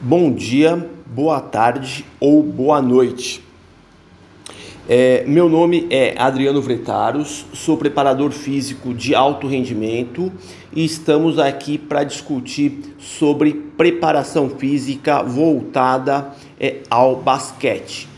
[0.00, 3.42] bom dia, boa tarde ou boa noite.
[4.88, 10.32] É, meu nome é Adriano Vretaros, sou preparador físico de alto rendimento
[10.72, 18.08] e estamos aqui para discutir sobre preparação física voltada é, ao basquete.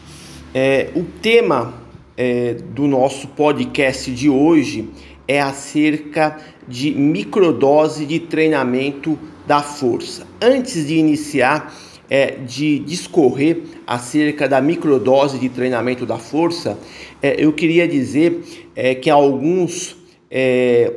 [0.54, 1.74] É, o tema
[2.14, 4.90] é, do nosso podcast de hoje
[5.30, 10.26] é acerca de microdose de treinamento da força.
[10.42, 11.72] Antes de iniciar,
[12.10, 16.76] é, de discorrer acerca da microdose de treinamento da força,
[17.22, 18.40] é, eu queria dizer
[18.74, 19.96] é, que alguns,
[20.28, 20.94] é,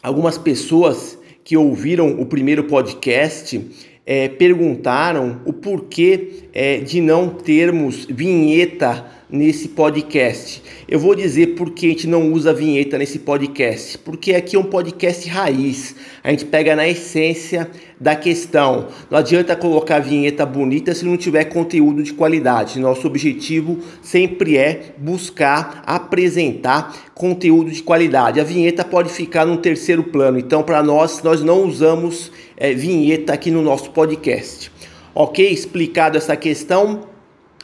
[0.00, 3.60] algumas pessoas que ouviram o primeiro podcast
[4.06, 10.62] é, perguntaram o porquê é, de não termos vinheta nesse podcast.
[10.88, 13.98] Eu vou dizer por que a gente não usa vinheta nesse podcast.
[13.98, 15.96] Porque aqui é um podcast raiz.
[16.22, 17.68] A gente pega na essência
[18.00, 18.88] da questão.
[19.10, 22.78] Não adianta colocar vinheta bonita se não tiver conteúdo de qualidade.
[22.78, 28.40] Nosso objetivo sempre é buscar apresentar conteúdo de qualidade.
[28.40, 30.38] A vinheta pode ficar num terceiro plano.
[30.38, 34.70] Então, para nós, nós não usamos é, vinheta aqui no nosso podcast.
[35.14, 35.48] Ok?
[35.48, 37.15] Explicado essa questão,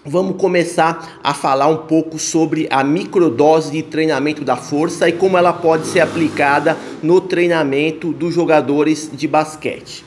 [0.04, 5.38] vamos começar a falar um pouco sobre a microdose de treinamento da força e como
[5.38, 10.04] ela pode ser aplicada no treinamento dos jogadores de basquete.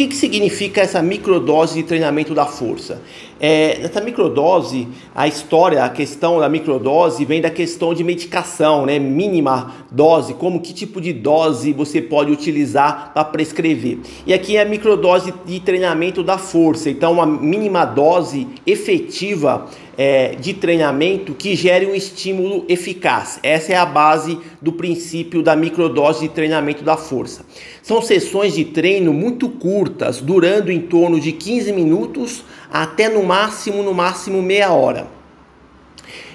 [0.00, 3.02] Que, que significa essa microdose de treinamento da força?
[3.38, 8.98] É, essa microdose, a história, a questão da microdose vem da questão de medicação, né?
[8.98, 13.98] Mínima dose, como que tipo de dose você pode utilizar para prescrever.
[14.26, 19.66] E aqui é a microdose de treinamento da força, então uma mínima dose efetiva
[20.02, 23.38] é, de treinamento que gere um estímulo eficaz.
[23.42, 27.44] Essa é a base do princípio da microdose de treinamento da força.
[27.82, 32.42] São sessões de treino muito curtas, durando em torno de 15 minutos
[32.72, 35.19] até no máximo, no máximo meia hora.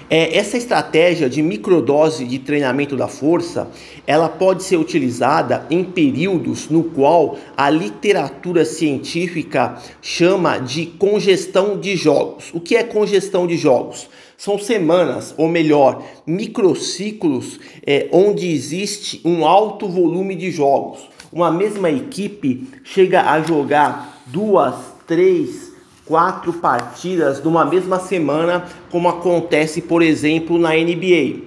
[0.08, 3.68] É, essa estratégia de microdose de treinamento da força,
[4.06, 11.96] ela pode ser utilizada em períodos no qual a literatura científica chama de congestão de
[11.96, 12.50] jogos.
[12.54, 14.08] O que é congestão de jogos?
[14.38, 21.00] São semanas, ou melhor, microciclos, é, onde existe um alto volume de jogos.
[21.32, 24.76] Uma mesma equipe chega a jogar duas,
[25.06, 25.65] três,
[26.06, 31.45] quatro partidas numa mesma semana, como acontece, por exemplo, na NBA.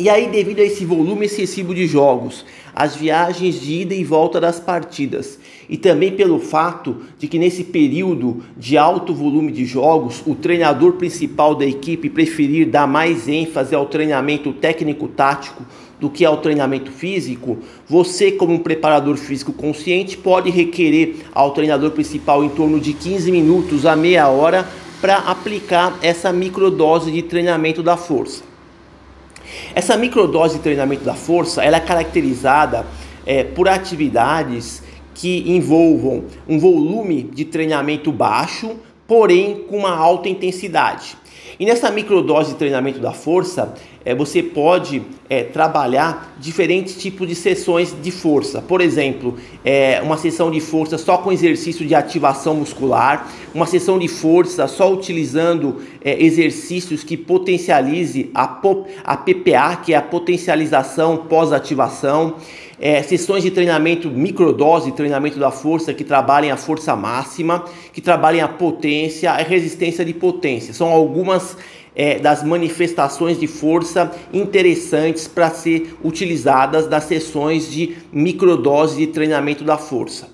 [0.00, 4.40] E aí, devido a esse volume excessivo de jogos, as viagens de ida e volta
[4.40, 10.22] das partidas, e também pelo fato de que nesse período de alto volume de jogos,
[10.24, 15.64] o treinador principal da equipe preferir dar mais ênfase ao treinamento técnico-tático
[15.98, 21.90] do que ao treinamento físico, você, como um preparador físico consciente, pode requerer ao treinador
[21.90, 24.64] principal em torno de 15 minutos a meia hora
[25.00, 28.47] para aplicar essa microdose de treinamento da força.
[29.74, 32.86] Essa microdose de treinamento da força ela é caracterizada
[33.26, 34.82] é, por atividades
[35.14, 38.76] que envolvam um volume de treinamento baixo,
[39.06, 41.16] porém com uma alta intensidade.
[41.58, 43.74] E nessa microdose de treinamento da força,
[44.08, 48.62] é, você pode é, trabalhar diferentes tipos de sessões de força.
[48.62, 53.98] Por exemplo, é, uma sessão de força só com exercício de ativação muscular, uma sessão
[53.98, 58.44] de força só utilizando é, exercícios que potencialize a,
[59.04, 62.36] a PPA, que é a potencialização pós-ativação.
[62.80, 68.40] É, sessões de treinamento microdose, treinamento da força, que trabalhem a força máxima, que trabalhem
[68.40, 70.72] a potência, a resistência de potência.
[70.72, 71.56] São algumas
[71.98, 79.64] é, das manifestações de força interessantes para ser utilizadas das sessões de microdose de treinamento
[79.64, 80.28] da força.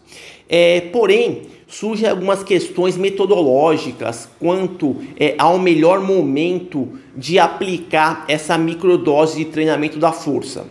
[0.46, 6.86] É, porém, surgem algumas questões metodológicas quanto é, ao melhor momento
[7.16, 10.66] de aplicar essa microdose de treinamento da força.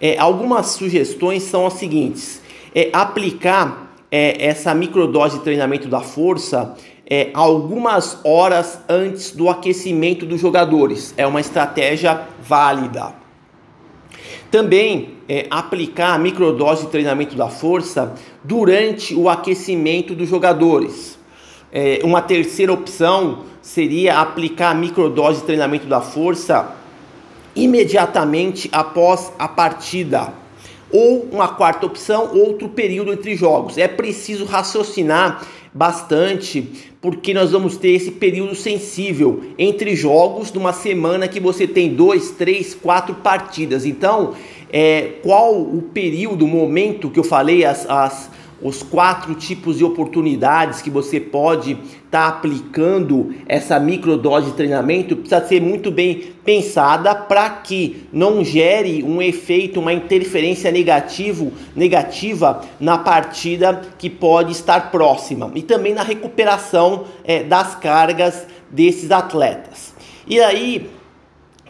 [0.00, 2.42] É, algumas sugestões são as seguintes:
[2.74, 6.74] é, aplicar é, essa microdose de treinamento da força
[7.14, 11.12] é, algumas horas antes do aquecimento dos jogadores.
[11.14, 13.12] É uma estratégia válida.
[14.50, 21.18] Também é, aplicar a microdose de treinamento da força durante o aquecimento dos jogadores.
[21.70, 26.74] É, uma terceira opção seria aplicar a microdose de treinamento da força
[27.54, 30.32] imediatamente após a partida.
[30.90, 33.76] Ou uma quarta opção, outro período entre jogos.
[33.76, 35.42] É preciso raciocinar
[35.74, 41.92] bastante, porque nós vamos ter esse período sensível entre jogos numa semana que você tem
[41.92, 43.84] dois, três, quatro partidas.
[43.84, 44.34] Então,
[44.72, 48.30] é, qual o período, o momento que eu falei, as, as
[48.62, 55.16] os quatro tipos de oportunidades que você pode estar tá aplicando essa microdose de treinamento
[55.16, 62.62] precisa ser muito bem pensada para que não gere um efeito, uma interferência negativo, negativa
[62.78, 69.92] na partida que pode estar próxima e também na recuperação é, das cargas desses atletas.
[70.26, 70.88] E aí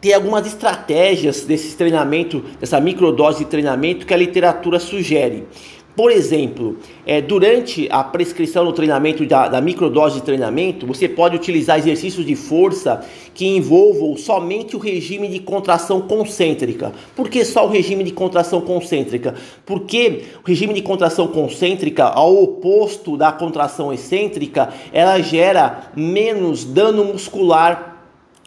[0.03, 5.45] tem algumas estratégias desse treinamento, dessa microdose de treinamento que a literatura sugere.
[5.95, 11.37] Por exemplo, é, durante a prescrição no treinamento da, da, microdose de treinamento, você pode
[11.37, 13.05] utilizar exercícios de força
[13.35, 16.93] que envolvam somente o regime de contração concêntrica.
[17.15, 19.35] Por que só o regime de contração concêntrica?
[19.67, 27.05] Porque o regime de contração concêntrica, ao oposto da contração excêntrica, ela gera menos dano
[27.05, 27.99] muscular,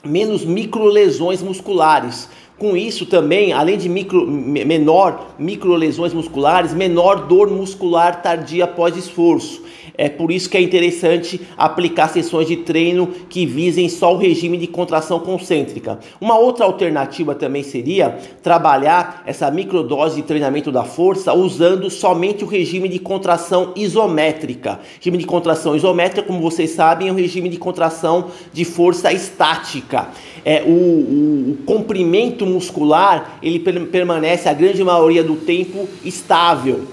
[0.04, 2.28] menos microlesões musculares.
[2.58, 9.66] Com isso também, além de micro, menor musculares, menor dor muscular tardia após esforço.
[9.98, 14.58] É por isso que é interessante aplicar sessões de treino que visem só o regime
[14.58, 16.00] de contração concêntrica.
[16.20, 22.48] Uma outra alternativa também seria trabalhar essa microdose de treinamento da força usando somente o
[22.48, 24.74] regime de contração isométrica.
[24.74, 29.14] O regime de contração isométrica, como vocês sabem, é um regime de contração de força
[29.14, 30.10] estática.
[30.44, 36.88] É, o, o, o comprimento muscular ele permanece a grande maioria do tempo estável.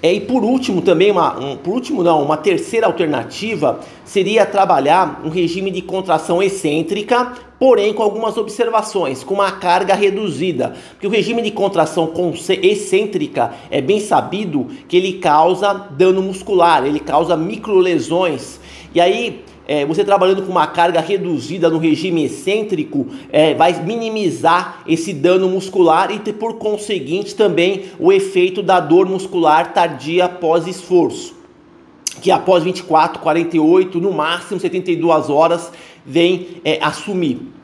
[0.00, 5.20] É, e por último, também, uma, um, por último não, uma terceira alternativa seria trabalhar
[5.24, 10.74] um regime de contração excêntrica, porém com algumas observações, com uma carga reduzida.
[10.92, 12.12] Porque o regime de contração
[12.62, 18.60] excêntrica é bem sabido que ele causa dano muscular, ele causa microlesões.
[18.94, 24.82] E aí, é, você trabalhando com uma carga reduzida no regime excêntrico, é, vai minimizar
[24.88, 31.36] esse dano muscular e, por conseguinte, também o efeito da dor muscular tardia após esforço.
[32.22, 35.70] Que após 24, 48, no máximo 72 horas,
[36.04, 37.57] vem é, assumir.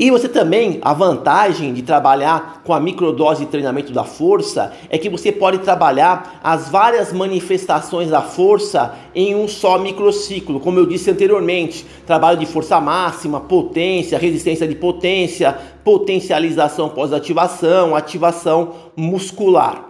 [0.00, 4.96] E você também, a vantagem de trabalhar com a microdose de treinamento da força é
[4.96, 10.86] que você pode trabalhar as várias manifestações da força em um só microciclo, como eu
[10.86, 19.89] disse anteriormente, trabalho de força máxima, potência, resistência de potência, potencialização pós-ativação, ativação muscular.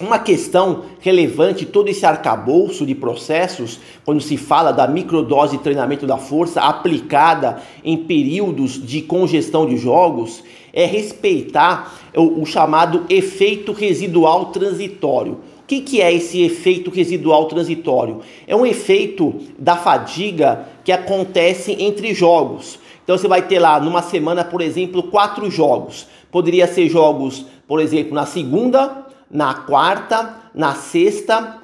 [0.00, 6.04] Uma questão relevante, todo esse arcabouço de processos, quando se fala da microdose de treinamento
[6.04, 10.42] da força aplicada em períodos de congestão de jogos,
[10.72, 15.34] é respeitar o, o chamado efeito residual transitório.
[15.62, 18.18] O que, que é esse efeito residual transitório?
[18.48, 22.80] É um efeito da fadiga que acontece entre jogos.
[23.04, 26.08] Então você vai ter lá numa semana, por exemplo, quatro jogos.
[26.32, 31.58] Poderia ser jogos, por exemplo, na segunda, na quarta, na sexta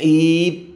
[0.00, 0.74] e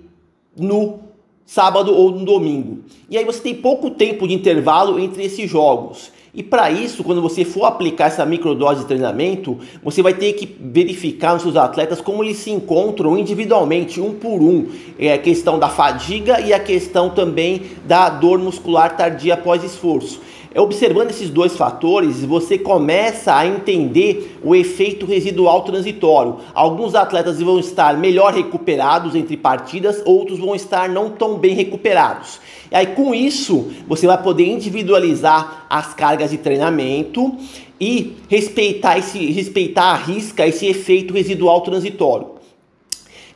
[0.57, 1.01] no
[1.45, 2.85] sábado ou no domingo.
[3.11, 6.13] E aí você tem pouco tempo de intervalo entre esses jogos.
[6.33, 10.47] E para isso, quando você for aplicar essa microdose de treinamento, você vai ter que
[10.61, 14.69] verificar nos seus atletas como eles se encontram individualmente, um por um.
[15.01, 20.21] É a questão da fadiga e a questão também da dor muscular tardia após esforço.
[20.55, 26.37] É observando esses dois fatores, você começa a entender o efeito residual transitório.
[26.55, 32.41] Alguns atletas vão estar melhor recuperados entre partidas, outros vão estar não tão bem recuperados.
[32.71, 37.37] E aí com isso, você vai poder individualizar as cargas de treinamento
[37.79, 42.39] e respeitar esse respeitar a risca esse efeito residual transitório.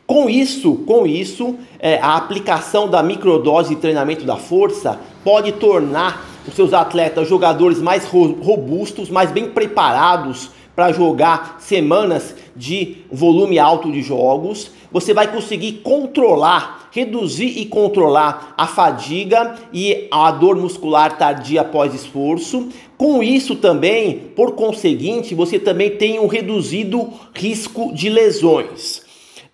[0.07, 6.32] Com isso, com isso, é, a aplicação da microdose de treinamento da força pode tornar
[6.47, 13.91] os seus atletas jogadores mais robustos, mais bem preparados para jogar semanas de volume alto
[13.93, 14.71] de jogos.
[14.91, 21.95] Você vai conseguir controlar, reduzir e controlar a fadiga e a dor muscular tardia após
[21.95, 22.69] esforço.
[22.97, 29.03] Com isso também, por conseguinte, você também tem um reduzido risco de lesões.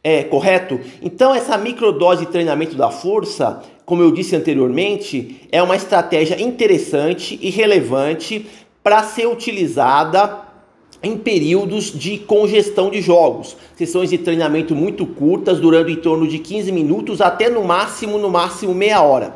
[0.03, 0.79] É correto?
[1.03, 7.39] Então essa microdose de treinamento da força como eu disse anteriormente, é uma estratégia interessante
[7.41, 8.45] e relevante
[8.83, 10.41] para ser utilizada
[11.03, 16.39] em períodos de congestão de jogos, sessões de treinamento muito curtas, durando em torno de
[16.39, 19.35] 15 minutos até no máximo, no máximo meia hora.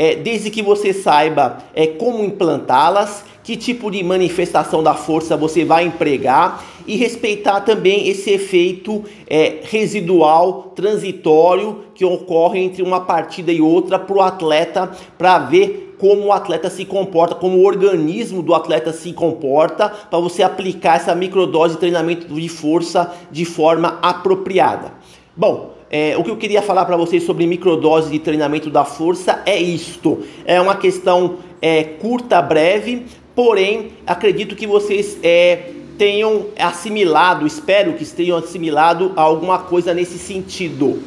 [0.00, 5.64] É, desde que você saiba é, como implantá-las, que tipo de manifestação da força você
[5.64, 13.50] vai empregar e respeitar também esse efeito é, residual, transitório que ocorre entre uma partida
[13.50, 18.40] e outra para o atleta, para ver como o atleta se comporta, como o organismo
[18.40, 23.98] do atleta se comporta, para você aplicar essa microdose de treinamento de força de forma
[24.00, 24.92] apropriada.
[25.36, 29.42] Bom, é, o que eu queria falar para vocês sobre microdose de treinamento da força
[29.46, 30.22] é isto.
[30.44, 38.04] É uma questão é, curta, breve, porém acredito que vocês é, tenham assimilado, espero que
[38.04, 41.02] tenham assimilado alguma coisa nesse sentido.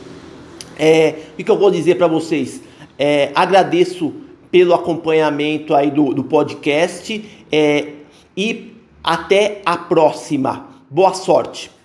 [0.78, 2.62] É, o que eu vou dizer para vocês?
[2.98, 4.14] É, agradeço
[4.50, 7.88] pelo acompanhamento aí do, do podcast é,
[8.36, 8.74] e
[9.04, 10.68] até a próxima.
[10.90, 11.81] Boa sorte!